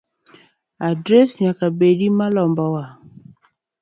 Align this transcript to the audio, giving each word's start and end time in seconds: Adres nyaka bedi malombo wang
Adres 0.87 1.29
nyaka 1.41 1.65
bedi 1.79 2.07
malombo 2.17 2.65
wang 2.75 2.93